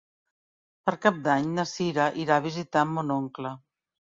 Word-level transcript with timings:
Per 0.89 0.93
Cap 1.03 1.19
d'Any 1.27 1.51
na 1.59 1.65
Sira 1.73 2.09
irà 2.25 2.41
a 2.41 2.45
visitar 2.49 2.87
mon 2.95 3.17
oncle. 3.21 3.57